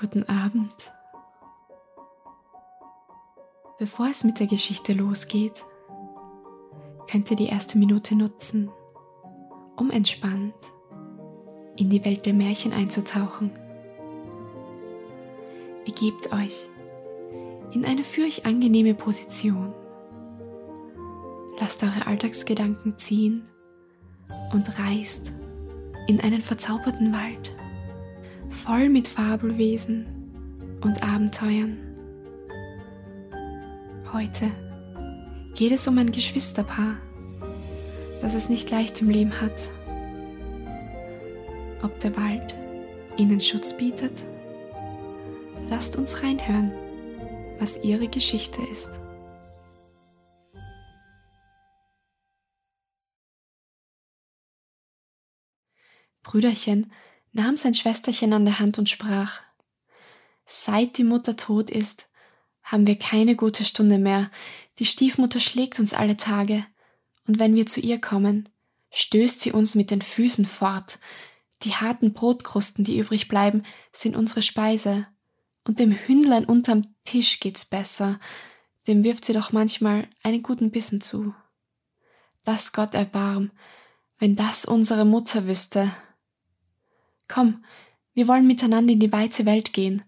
[0.00, 0.74] Guten Abend.
[3.78, 5.64] Bevor es mit der Geschichte losgeht,
[7.08, 8.72] könnt ihr die erste Minute nutzen,
[9.76, 10.52] um entspannt
[11.76, 13.52] in die Welt der Märchen einzutauchen.
[15.84, 16.68] Begebt euch
[17.72, 19.72] in eine für euch angenehme Position.
[21.60, 23.46] Lasst eure Alltagsgedanken ziehen
[24.52, 25.30] und reist
[26.08, 27.54] in einen verzauberten Wald
[28.50, 30.06] voll mit Fabelwesen
[30.82, 31.78] und Abenteuern.
[34.12, 34.50] Heute
[35.54, 36.96] geht es um ein Geschwisterpaar,
[38.20, 39.70] das es nicht leicht im Leben hat.
[41.82, 42.54] Ob der Wald
[43.16, 44.12] ihnen Schutz bietet?
[45.68, 46.72] Lasst uns reinhören,
[47.58, 48.90] was ihre Geschichte ist.
[56.22, 56.90] Brüderchen
[57.34, 59.40] nahm sein Schwesterchen an der Hand und sprach
[60.46, 62.06] Seit die Mutter tot ist,
[62.62, 64.30] haben wir keine gute Stunde mehr.
[64.78, 66.64] Die Stiefmutter schlägt uns alle Tage,
[67.26, 68.48] und wenn wir zu ihr kommen,
[68.90, 70.98] stößt sie uns mit den Füßen fort.
[71.62, 75.06] Die harten Brotkrusten, die übrig bleiben, sind unsere Speise,
[75.66, 78.20] und dem Hündlein unterm Tisch geht's besser,
[78.86, 81.34] dem wirft sie doch manchmal einen guten Bissen zu.
[82.44, 83.50] Das Gott erbarm,
[84.18, 85.90] wenn das unsere Mutter wüsste.
[87.28, 87.64] Komm,
[88.14, 90.02] wir wollen miteinander in die weite Welt gehen.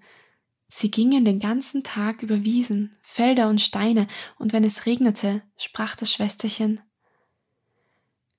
[0.69, 4.09] Sie gingen den ganzen Tag über Wiesen, Felder und Steine,
[4.39, 6.81] und wenn es regnete, sprach das Schwesterchen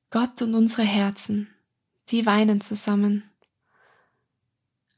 [0.10, 1.50] Gott und unsere Herzen,
[2.10, 3.24] die weinen zusammen.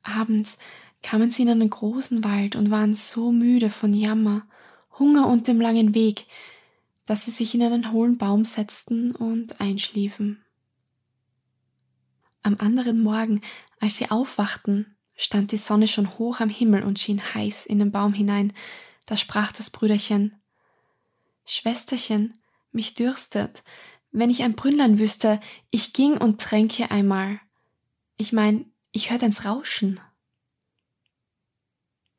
[0.03, 0.57] Abends
[1.01, 4.45] kamen sie in einen großen Wald und waren so müde von Jammer,
[4.99, 6.25] Hunger und dem langen Weg,
[7.05, 10.43] dass sie sich in einen hohlen Baum setzten und einschliefen.
[12.43, 13.41] Am anderen Morgen,
[13.79, 17.91] als sie aufwachten, stand die Sonne schon hoch am Himmel und schien heiß in den
[17.91, 18.53] Baum hinein.
[19.05, 20.39] Da sprach das Brüderchen
[21.45, 22.37] Schwesterchen,
[22.71, 23.63] mich dürstet.
[24.11, 25.39] Wenn ich ein Brünnlein wüsste,
[25.71, 27.39] ich ging und tränke einmal.
[28.17, 29.99] Ich mein, ich hört eins Rauschen.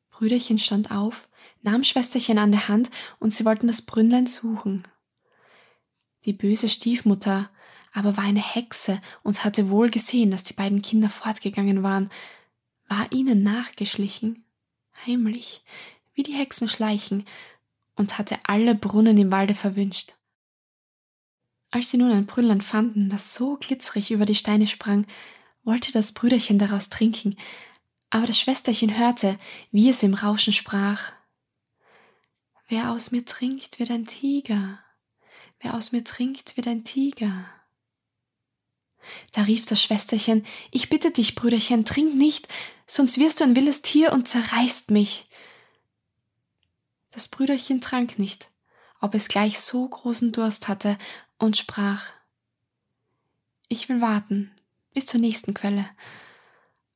[0.09, 1.29] Brüderchen stand auf,
[1.61, 4.83] nahm Schwesterchen an der Hand und sie wollten das Brünnlein suchen.
[6.25, 7.49] Die böse Stiefmutter
[7.93, 12.09] aber war eine Hexe und hatte wohl gesehen, dass die beiden Kinder fortgegangen waren,
[12.87, 14.43] war ihnen nachgeschlichen,
[15.05, 15.63] heimlich,
[16.13, 17.25] wie die Hexen schleichen,
[17.95, 20.15] und hatte alle Brunnen im Walde verwünscht.
[21.69, 25.05] Als sie nun ein Brünnlein fanden, das so glitzerig über die Steine sprang,
[25.63, 27.35] wollte das Brüderchen daraus trinken,
[28.09, 29.37] aber das Schwesterchen hörte,
[29.71, 31.13] wie es im Rauschen sprach.
[32.67, 34.79] Wer aus mir trinkt, wird ein Tiger.
[35.59, 37.45] Wer aus mir trinkt, wird ein Tiger.
[39.33, 42.47] Da rief das Schwesterchen, ich bitte dich, Brüderchen, trink nicht,
[42.87, 45.27] sonst wirst du ein wildes Tier und zerreißt mich.
[47.11, 48.49] Das Brüderchen trank nicht,
[48.99, 50.97] ob es gleich so großen Durst hatte,
[51.37, 52.05] und sprach
[53.67, 54.51] Ich will warten
[54.93, 55.89] bis zur nächsten Quelle.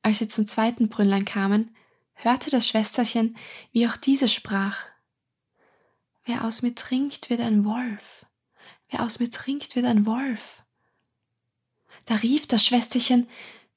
[0.02, 1.74] Als sie zum zweiten Brünnlein kamen,
[2.14, 3.36] hörte das Schwesterchen,
[3.72, 4.78] wie auch diese sprach
[6.24, 8.26] Wer aus mir trinkt, wird ein Wolf.
[8.88, 10.62] Wer aus mir trinkt, wird ein Wolf.
[12.06, 13.28] Da rief das Schwesterchen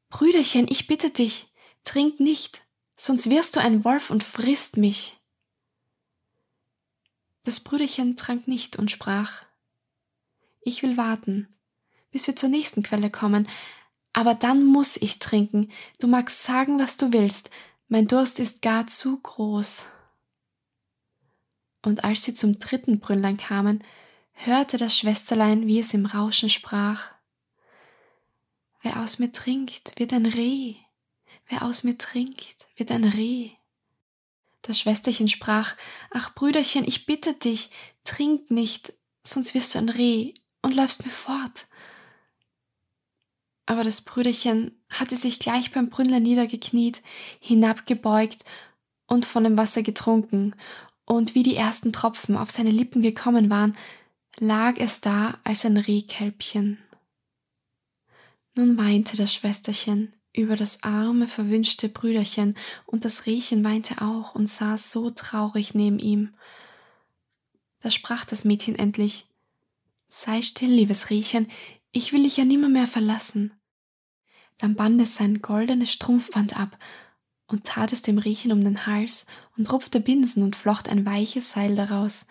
[0.09, 1.47] Brüderchen, ich bitte dich,
[1.83, 2.61] trink nicht,
[2.95, 5.17] sonst wirst du ein Wolf und frisst mich.
[7.43, 9.43] Das Brüderchen trank nicht und sprach
[10.61, 11.47] Ich will warten,
[12.11, 13.47] bis wir zur nächsten Quelle kommen,
[14.13, 17.49] aber dann muss ich trinken, du magst sagen, was du willst,
[17.87, 19.85] mein Durst ist gar zu groß.
[21.83, 23.83] Und als sie zum dritten Brünnlein kamen,
[24.33, 27.18] hörte das Schwesterlein, wie es im Rauschen sprach
[28.81, 30.75] Wer aus mir trinkt, wird ein Reh.
[31.47, 33.51] Wer aus mir trinkt, wird ein Reh.
[34.61, 35.75] Das Schwesterchen sprach,
[36.11, 37.71] Ach Brüderchen, ich bitte dich,
[38.03, 41.67] trink nicht, sonst wirst du ein Reh und läufst mir fort.
[43.65, 47.01] Aber das Brüderchen hatte sich gleich beim Brünnlein niedergekniet,
[47.39, 48.43] hinabgebeugt
[49.07, 50.55] und von dem Wasser getrunken,
[51.05, 53.75] und wie die ersten Tropfen auf seine Lippen gekommen waren,
[54.39, 56.77] lag es da als ein Rehkälbchen.
[58.59, 64.49] Nun weinte das Schwesterchen über das arme, verwünschte Brüderchen, und das Rehchen weinte auch und
[64.49, 66.33] saß so traurig neben ihm.
[67.79, 69.27] Da sprach das Mädchen endlich
[70.09, 71.47] Sei still, liebes Rehchen,
[71.93, 73.53] ich will dich ja nimmermehr verlassen.
[74.57, 76.77] Dann band es sein goldenes Strumpfband ab
[77.47, 79.25] und tat es dem Rehchen um den Hals
[79.55, 82.25] und rupfte Binsen und flocht ein weiches Seil daraus.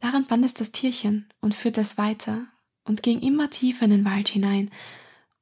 [0.00, 2.46] Daran band es das Tierchen und führte es weiter
[2.84, 4.70] und ging immer tiefer in den Wald hinein,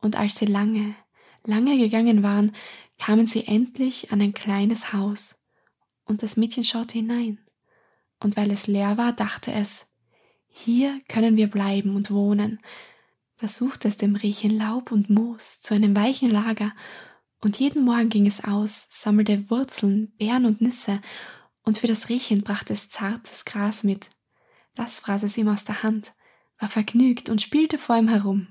[0.01, 0.95] und als sie lange,
[1.45, 2.53] lange gegangen waren,
[2.99, 5.39] kamen sie endlich an ein kleines Haus,
[6.05, 7.39] und das Mädchen schaute hinein,
[8.21, 9.87] und weil es leer war, dachte es,
[10.49, 12.59] hier können wir bleiben und wohnen.
[13.39, 16.73] Da suchte es dem Riechen Laub und Moos zu einem weichen Lager,
[17.41, 21.01] und jeden Morgen ging es aus, sammelte Wurzeln, Beeren und Nüsse,
[21.63, 24.11] und für das Riechen brachte es zartes Gras mit.
[24.75, 26.13] Das fraß es ihm aus der Hand,
[26.59, 28.49] war vergnügt und spielte vor ihm herum.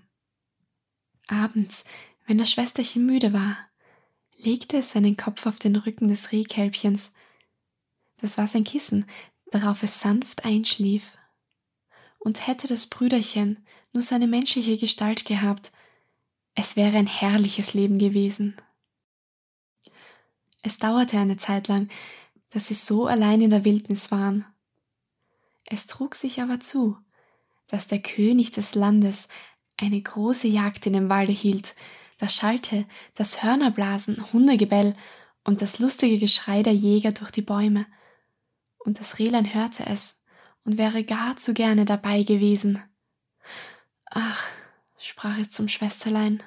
[1.29, 1.83] Abends,
[2.25, 3.57] wenn das Schwesterchen müde war,
[4.37, 7.11] legte es seinen Kopf auf den Rücken des Rehkälbchens.
[8.17, 9.05] Das war sein Kissen,
[9.51, 11.17] darauf es sanft einschlief.
[12.17, 15.71] Und hätte das Brüderchen nur seine menschliche Gestalt gehabt,
[16.55, 18.57] es wäre ein herrliches Leben gewesen.
[20.61, 21.89] Es dauerte eine Zeit lang,
[22.49, 24.45] dass sie so allein in der Wildnis waren.
[25.65, 26.97] Es trug sich aber zu,
[27.67, 29.27] dass der König des Landes
[29.79, 31.75] eine große Jagd in dem Walde hielt,
[32.17, 32.85] da schallte
[33.15, 34.95] das Hörnerblasen, Hundegebell
[35.43, 37.85] und das lustige Geschrei der Jäger durch die Bäume.
[38.77, 40.23] Und das Rehlein hörte es
[40.65, 42.83] und wäre gar zu gerne dabei gewesen.
[44.05, 44.43] Ach,
[44.99, 46.43] sprach es zum Schwesterlein,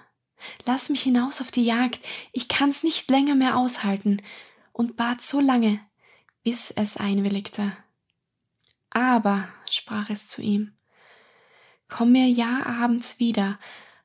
[0.67, 2.01] lass mich hinaus auf die Jagd,
[2.33, 4.21] ich kann's nicht länger mehr aushalten,
[4.73, 5.81] und bat so lange,
[6.43, 7.77] bis es einwilligte.
[8.91, 10.73] Aber, sprach es zu ihm,
[11.93, 13.59] komm mir ja abends wieder,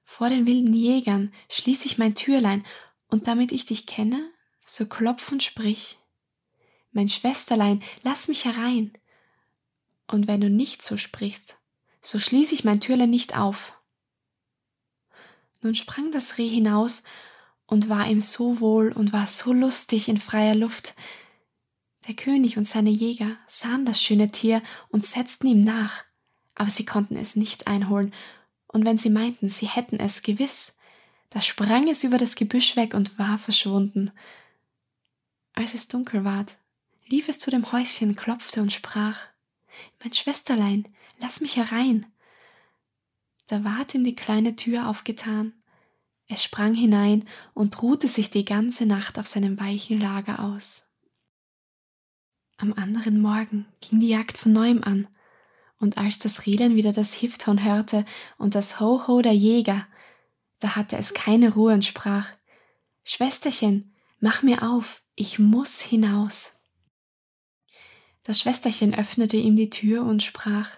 [0.03, 2.65] vor den wilden Jägern schließ ich mein Türlein,
[3.09, 4.29] und damit ich dich kenne,
[4.65, 5.97] so klopf und sprich.
[6.91, 8.91] Mein Schwesterlein, lass mich herein.
[10.07, 11.57] Und wenn du nicht so sprichst,
[12.01, 13.81] so schließ ich mein Türlein nicht auf.
[15.61, 17.03] Nun sprang das Reh hinaus
[17.67, 20.93] und war ihm so wohl und war so lustig in freier Luft.
[22.07, 26.03] Der König und seine Jäger sahen das schöne Tier und setzten ihm nach,
[26.57, 28.13] aber sie konnten es nicht einholen
[28.67, 30.73] und wenn sie meinten, sie hätten es gewiss,
[31.29, 34.11] da sprang es über das Gebüsch weg und war verschwunden.
[35.53, 36.57] Als es dunkel ward,
[37.05, 39.19] lief es zu dem Häuschen, klopfte und sprach
[40.03, 40.87] Mein Schwesterlein,
[41.19, 42.05] lass mich herein.
[43.47, 45.53] Da ward ihm die kleine Tür aufgetan.
[46.27, 50.83] Es sprang hinein und ruhte sich die ganze Nacht auf seinem weichen Lager aus.
[52.57, 55.07] Am anderen Morgen ging die Jagd von neuem an,
[55.79, 58.05] und als das Rehlein wieder das Hifthorn hörte
[58.37, 59.87] und das Ho-Ho der Jäger,
[60.59, 62.27] da hatte es keine Ruhe und sprach,
[63.03, 66.51] Schwesterchen, mach mir auf, ich muss hinaus.
[68.23, 70.69] Das Schwesterchen öffnete ihm die Tür und sprach,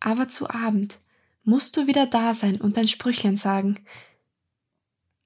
[0.00, 0.98] aber zu Abend
[1.44, 3.80] musst du wieder da sein und dein Sprüchlein sagen.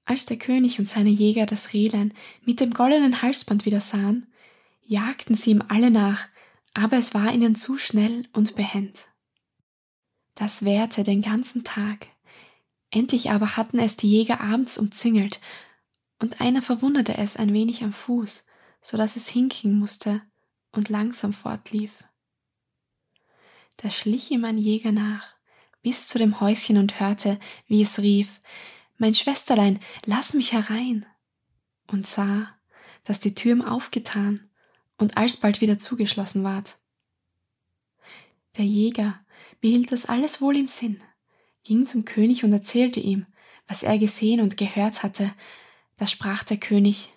[0.05, 2.13] Als der König und seine Jäger das Rehlein
[2.45, 4.27] mit dem goldenen Halsband wieder sahen,
[4.83, 6.27] jagten sie ihm alle nach,
[6.77, 9.07] aber es war ihnen zu schnell und behend.
[10.35, 12.05] Das währte den ganzen Tag.
[12.91, 15.41] Endlich aber hatten es die Jäger abends umzingelt,
[16.19, 18.45] und einer verwundete es ein wenig am Fuß,
[18.81, 20.21] so dass es hinken musste
[20.71, 21.91] und langsam fortlief.
[23.77, 25.35] Da schlich ihm ein Jäger nach,
[25.81, 28.39] bis zu dem Häuschen und hörte, wie es rief,
[28.99, 31.07] Mein Schwesterlein, lass mich herein,
[31.87, 32.55] und sah,
[33.03, 34.46] dass die Tür ihm aufgetan
[34.97, 36.77] und alsbald wieder zugeschlossen ward.
[38.57, 39.19] Der Jäger
[39.61, 41.01] behielt das alles wohl im Sinn,
[41.63, 43.25] ging zum König und erzählte ihm,
[43.67, 45.31] was er gesehen und gehört hatte.
[45.97, 47.13] Da sprach der König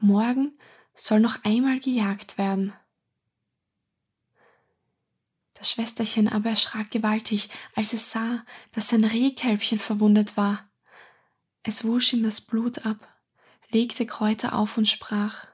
[0.00, 0.52] Morgen
[0.94, 2.72] soll noch einmal gejagt werden.
[5.54, 10.70] Das Schwesterchen aber erschrak gewaltig, als es sah, dass sein Rehkälbchen verwundet war.
[11.62, 12.96] Es wusch ihm das Blut ab,
[13.70, 15.46] legte Kräuter auf und sprach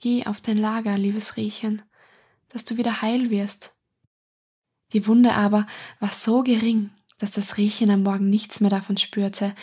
[0.00, 1.82] Geh auf dein Lager, liebes Rehchen,
[2.48, 3.74] dass du wieder heil wirst.
[4.92, 5.66] Die Wunde aber
[6.00, 9.54] war so gering, dass das Rehchen am Morgen nichts mehr davon spürte,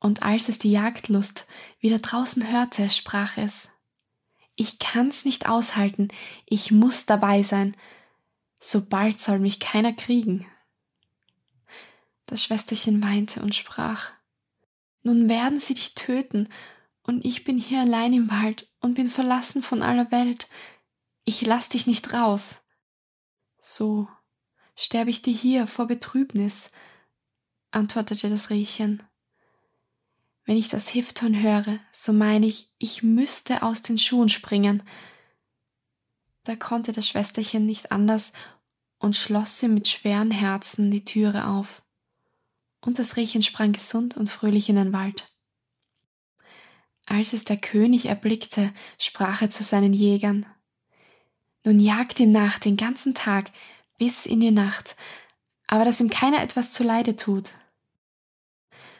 [0.00, 1.46] und als es die Jagdlust
[1.78, 3.68] wieder draußen hörte, sprach es
[4.56, 6.08] Ich kann's nicht aushalten,
[6.46, 7.76] ich muss dabei sein,
[8.58, 10.46] so bald soll mich keiner kriegen.
[12.26, 14.10] Das Schwesterchen weinte und sprach
[15.02, 16.48] Nun werden sie dich töten,
[17.02, 20.48] und ich bin hier allein im Wald und bin verlassen von aller Welt.
[21.24, 22.60] Ich lass dich nicht raus.
[23.58, 24.08] So
[24.76, 26.70] sterbe ich dir hier vor Betrübnis,
[27.70, 29.02] antwortete das Rehchen.
[30.44, 34.82] Wenn ich das Hifton höre, so meine ich, ich müsste aus den Schuhen springen.
[36.44, 38.32] Da konnte das Schwesterchen nicht anders
[38.98, 41.82] und schloss ihm mit schweren Herzen die Türe auf.
[42.80, 45.30] Und das Rehchen sprang gesund und fröhlich in den Wald.
[47.10, 50.46] Als es der König erblickte, sprach er zu seinen Jägern
[51.64, 53.50] Nun jagt ihm nach den ganzen Tag
[53.98, 54.94] bis in die Nacht,
[55.66, 57.50] aber dass ihm keiner etwas zuleide tut.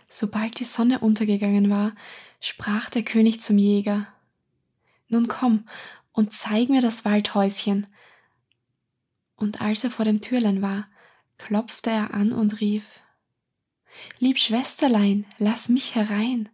[0.08, 1.94] Sobald die Sonne untergegangen war,
[2.40, 4.08] sprach der König zum Jäger
[5.06, 5.68] Nun komm
[6.10, 7.86] und zeig mir das Waldhäuschen.
[9.36, 10.88] Und als er vor dem Türlein war,
[11.38, 12.82] klopfte er an und rief
[14.18, 16.48] Lieb Schwesterlein, lass mich herein.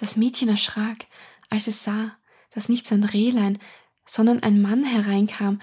[0.00, 1.06] Das Mädchen erschrak,
[1.50, 2.16] als es sah,
[2.52, 3.58] dass nicht sein Rehlein,
[4.06, 5.60] sondern ein Mann hereinkam,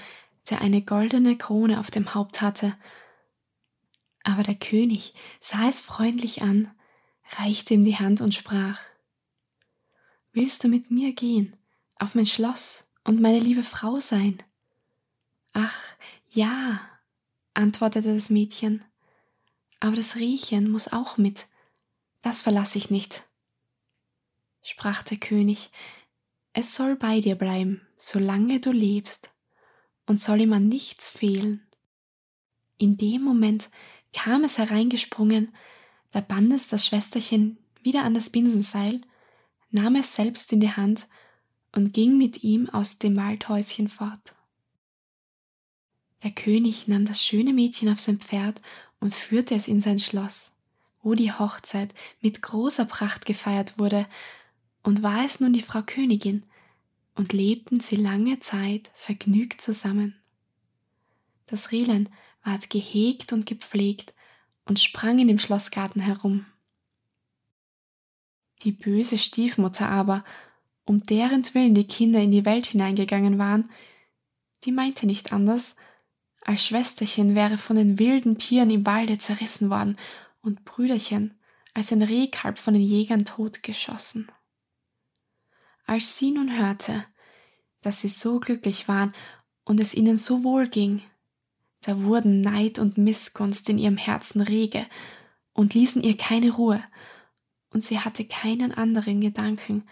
[0.51, 2.77] der eine goldene Krone auf dem Haupt hatte.
[4.24, 6.70] Aber der König sah es freundlich an,
[7.38, 8.79] reichte ihm die Hand und sprach
[10.34, 11.56] Willst du mit mir gehen,
[11.96, 14.44] auf mein Schloss und meine liebe Frau sein?
[15.53, 15.75] Ach,
[16.29, 16.79] ja,
[17.56, 18.86] antwortete das Mädchen,
[19.79, 21.48] aber das Riechen muss auch mit,
[22.22, 23.26] das verlasse ich nicht.
[24.70, 25.70] Sprach der König,
[26.52, 29.30] es soll bei dir bleiben, solange du lebst,
[30.06, 31.66] und soll ihm an nichts fehlen.
[32.78, 33.70] In dem Moment
[34.12, 35.56] kam es hereingesprungen,
[36.12, 39.00] da band es das Schwesterchen wieder an das Binsenseil,
[39.72, 41.08] nahm es selbst in die Hand
[41.72, 44.36] und ging mit ihm aus dem Waldhäuschen fort.
[46.24, 48.62] Der König nahm das schöne Mädchen auf sein Pferd
[49.00, 50.52] und führte es in sein Schloss,
[51.04, 54.06] wo die Hochzeit mit großer Pracht gefeiert wurde,
[54.88, 56.46] und war es nun die Frau Königin,
[57.13, 60.15] und lebten sie lange Zeit vergnügt zusammen.
[61.46, 62.08] Das Rehlein
[62.41, 64.13] ward gehegt und gepflegt
[64.63, 66.46] und sprang in dem Schlossgarten herum.
[68.63, 70.24] Die böse Stiefmutter aber,
[70.86, 73.70] um deren Willen die Kinder in die Welt hineingegangen waren,
[74.63, 75.75] die meinte nicht anders,
[76.46, 79.98] als Schwesterchen wäre von den wilden Tieren im Walde zerrissen worden
[80.41, 81.38] und Brüderchen
[81.74, 84.32] als ein Rehkalb von den Jägern totgeschossen.
[85.88, 87.06] Als sie nun hörte,
[87.82, 89.15] dass sie so glücklich waren
[89.63, 91.01] und es ihnen so wohl ging,
[91.82, 94.86] da wurden Neid und Missgunst in ihrem Herzen rege
[95.53, 96.84] und ließen ihr keine Ruhe,
[97.70, 99.88] und sie hatte keinen anderen Gedanken,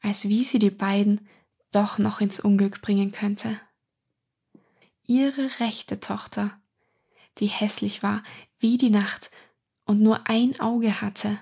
[0.00, 1.28] als wie sie die beiden
[1.70, 3.60] doch noch ins Unglück bringen könnte.
[5.04, 6.58] Ihre rechte Tochter,
[7.38, 8.22] die hässlich war
[8.58, 9.30] wie die Nacht
[9.84, 11.38] und nur ein Auge hatte,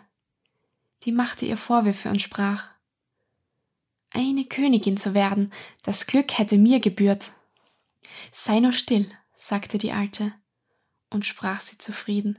[1.05, 2.74] die machte ihr Vorwürfe und sprach
[4.15, 5.53] Eine Königin zu werden,
[5.83, 7.33] das Glück hätte mir gebührt.
[8.33, 10.33] Sei nur still, sagte die Alte,
[11.11, 12.39] und sprach sie zufrieden.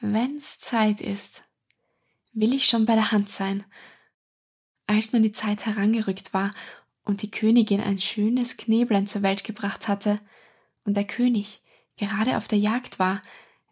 [0.00, 1.44] Wenn's Zeit ist,
[2.32, 3.62] will ich schon bei der Hand sein.
[4.86, 6.52] Als nun die Zeit herangerückt war
[7.04, 10.18] und die Königin ein schönes Kneblein zur Welt gebracht hatte
[10.84, 11.60] und der König
[11.96, 13.20] gerade auf der Jagd war,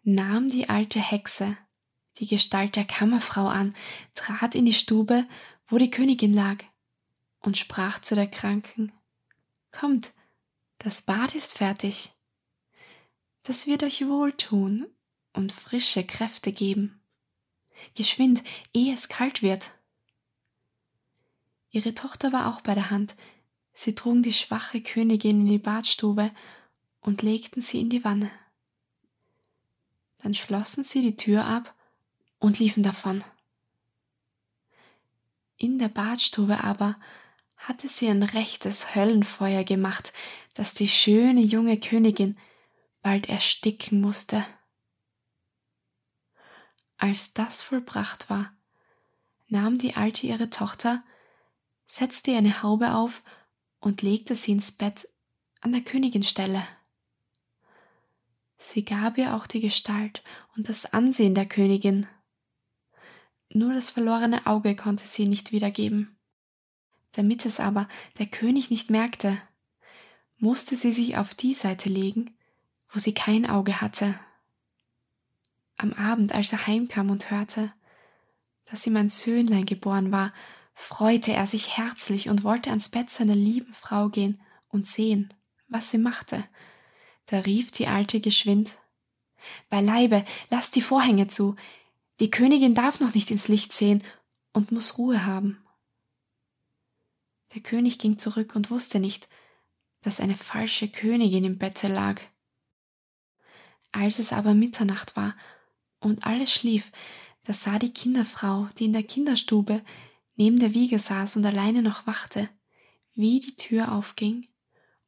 [0.03, 1.57] nahm die alte Hexe
[2.19, 3.75] die Gestalt der Kammerfrau an,
[4.13, 5.25] trat in die Stube,
[5.67, 6.57] wo die Königin lag,
[7.41, 8.91] und sprach zu der Kranken
[9.71, 10.13] Kommt,
[10.79, 12.11] das Bad ist fertig.
[13.43, 14.87] Das wird euch wohltun
[15.33, 17.01] und frische Kräfte geben.
[17.95, 18.43] Geschwind,
[18.73, 19.69] ehe es kalt wird.
[21.71, 23.15] Ihre Tochter war auch bei der Hand.
[23.73, 26.31] Sie trugen die schwache Königin in die Badstube
[26.99, 28.31] und legten sie in die Wanne.
[30.17, 31.73] Dann schlossen sie die Tür ab
[32.39, 33.23] und liefen davon.
[35.57, 36.99] In der Badstube aber
[37.59, 40.13] hatte sie ein rechtes Höllenfeuer gemacht,
[40.55, 42.37] das die schöne junge Königin
[43.01, 44.45] bald ersticken musste.
[46.97, 48.51] Als das vollbracht war,
[49.47, 51.03] nahm die Alte ihre Tochter
[51.85, 53.23] setzte ihr eine Haube auf
[53.79, 55.07] und legte sie ins Bett
[55.61, 56.65] an der Königin Stelle.
[58.57, 60.23] Sie gab ihr auch die Gestalt
[60.55, 62.05] und das Ansehen der Königin.
[63.49, 66.18] Nur das verlorene Auge konnte sie nicht wiedergeben.
[67.13, 67.87] Damit es aber
[68.17, 69.37] der König nicht merkte,
[70.37, 72.35] musste sie sich auf die Seite legen,
[72.91, 74.19] wo sie kein Auge hatte.
[75.77, 77.73] Am Abend, als er heimkam und hörte,
[78.65, 80.33] dass ihm ein Söhnlein geboren war,
[80.73, 84.39] freute er sich herzlich und wollte ans Bett seiner lieben Frau gehen
[84.69, 85.29] und sehen,
[85.67, 86.43] was sie machte.
[87.25, 88.75] Da rief die Alte geschwind
[89.69, 91.55] Beileibe, lass die Vorhänge zu,
[92.19, 94.03] die Königin darf noch nicht ins Licht sehen
[94.53, 95.63] und muss Ruhe haben.
[97.53, 99.27] Der König ging zurück und wusste nicht,
[100.01, 102.21] dass eine falsche Königin im Bette lag.
[103.91, 105.35] Als es aber Mitternacht war
[105.99, 106.91] und alles schlief,
[107.43, 109.83] da sah die Kinderfrau, die in der Kinderstube
[110.35, 112.49] neben der Wiege saß und alleine noch wachte,
[113.13, 114.47] wie die Tür aufging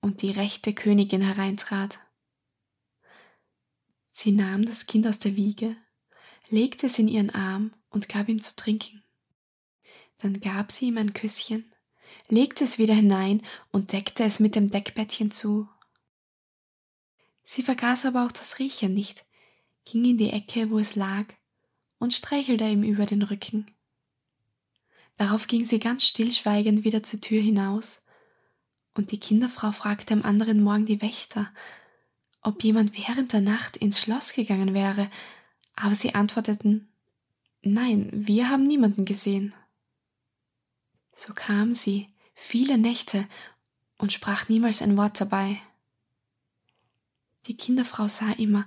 [0.02, 2.00] und die rechte Königin hereintrat.
[4.10, 5.78] Sie nahm das Kind aus der Wiege,
[6.50, 9.04] legte es in ihren Arm und gab ihm zu trinken.
[10.18, 11.72] Dann gab sie ihm ein Küsschen,
[12.28, 13.42] legte es wieder hinein
[13.72, 15.68] und deckte es mit dem Deckbettchen zu.
[17.44, 19.26] Sie vergaß aber auch das Riechen nicht,
[19.86, 21.26] ging in die Ecke, wo es lag,
[22.00, 23.66] und streichelte ihm über den Rücken.
[25.18, 28.04] Darauf ging sie ganz stillschweigend wieder zur Tür hinaus,
[28.94, 31.52] und die Kinderfrau fragte am anderen Morgen die Wächter,
[32.42, 35.10] ob jemand während der Nacht ins Schloss gegangen wäre,
[35.76, 36.88] aber sie antworteten
[37.62, 39.54] Nein, wir haben niemanden gesehen.
[41.14, 43.28] So kam sie viele Nächte
[43.98, 45.62] und sprach niemals ein Wort dabei.
[47.48, 48.66] Die Kinderfrau sah immer,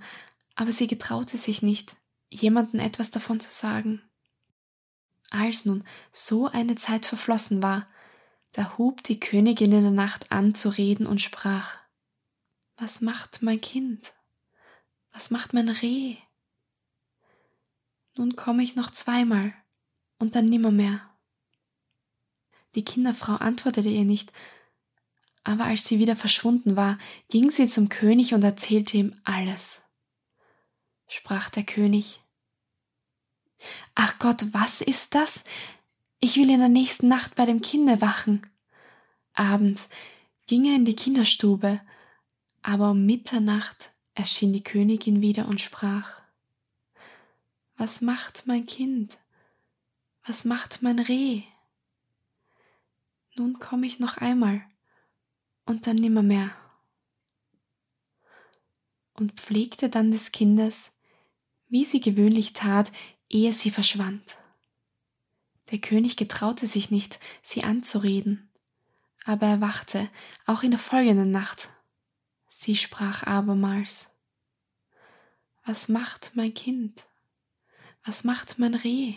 [0.55, 1.97] aber sie getraute sich nicht,
[2.31, 4.03] jemanden etwas davon zu sagen.
[5.31, 7.89] Als nun so eine Zeit verflossen war,
[8.53, 11.79] da hub die Königin in der Nacht an zu reden und sprach
[12.77, 14.13] Was macht mein Kind?
[15.13, 16.17] Was macht mein Reh?
[18.17, 19.53] Nun komme ich noch zweimal
[20.19, 21.01] und dann nimmermehr.
[22.75, 24.33] Die Kinderfrau antwortete ihr nicht,
[25.45, 29.83] aber als sie wieder verschwunden war, ging sie zum König und erzählte ihm alles.
[31.07, 32.21] Sprach der König,
[33.95, 35.45] Ach Gott, was ist das?
[36.21, 38.47] Ich will in der nächsten Nacht bei dem Kinde wachen.
[39.35, 39.89] Abends
[40.47, 41.81] ging er in die Kinderstube,
[42.63, 46.21] aber um Mitternacht erschien die Königin wieder und sprach
[47.77, 49.19] Was macht mein Kind?
[50.27, 51.43] Was macht mein Reh?
[53.37, 54.65] Nun komme ich noch einmal
[55.67, 56.51] und dann nimmermehr.
[59.15, 60.93] Und pflegte dann des Kindes,
[61.69, 62.93] wie sie gewöhnlich tat,
[63.29, 64.37] ehe sie verschwand.
[65.71, 68.51] Der König getraute sich nicht, sie anzureden,
[69.25, 70.09] aber er wachte
[70.47, 71.69] auch in der folgenden Nacht.
[72.49, 74.09] Sie sprach abermals
[75.65, 77.05] Was macht mein Kind?
[78.05, 79.15] Was macht mein Reh?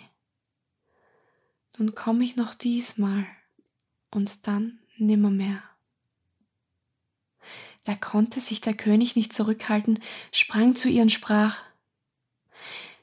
[1.78, 3.28] Nun komm ich noch diesmal
[4.18, 5.64] und dann nimmermehr.
[7.86, 10.00] Da konnte sich der König nicht zurückhalten,
[10.34, 11.58] sprang zu ihr und sprach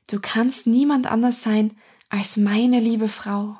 [0.06, 1.74] Du kannst niemand anders sein
[2.10, 3.56] als meine liebe Frau.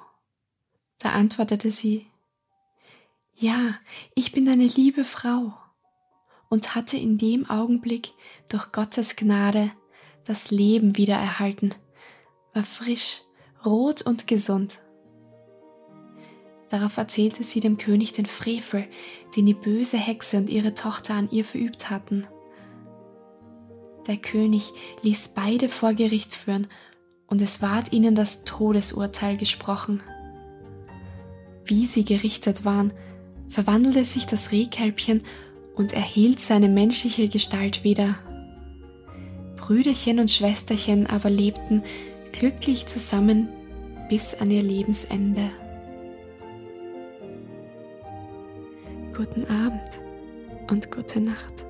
[0.99, 2.07] Da antwortete sie,
[3.33, 3.79] Ja,
[4.15, 5.55] ich bin deine liebe Frau,
[6.51, 8.13] und hatte in dem Augenblick
[8.49, 9.73] durch Gottes Gnade
[10.25, 11.75] das Leben wiedererhalten,
[12.53, 13.23] war frisch,
[13.65, 14.79] rot und gesund.
[16.75, 18.85] Darauf erzählte sie dem König den Frevel,
[19.37, 22.27] den die böse Hexe und ihre Tochter an ihr verübt hatten.
[24.09, 26.67] Der König ließ beide vor Gericht führen,
[27.29, 30.03] und es ward ihnen das Todesurteil gesprochen.
[31.65, 32.93] Wie sie gerichtet waren,
[33.49, 35.23] verwandelte sich das Rehkälbchen
[35.77, 38.17] und erhielt seine menschliche Gestalt wieder.
[39.59, 41.85] Brüderchen und Schwesterchen aber lebten
[42.33, 43.49] glücklich zusammen
[44.09, 45.53] bis an ihr Lebensende.
[49.17, 50.01] Guten Abend
[50.71, 51.65] und gute Nacht.